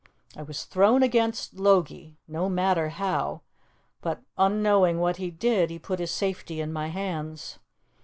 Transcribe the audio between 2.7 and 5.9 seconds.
how but, unknowing what he did, he